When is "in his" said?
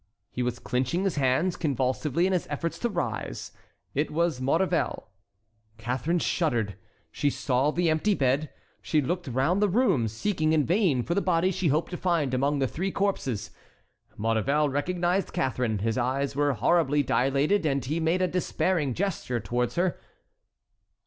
2.25-2.47